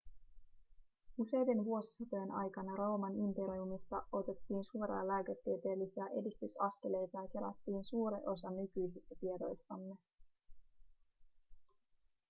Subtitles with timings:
[1.17, 9.95] useiden vuosisatojen aikana rooman imperiumissa otettiin suuria lääketieteellisiä edistysaskeleita ja kerättiin suuri osa nykyisistä tiedoistamme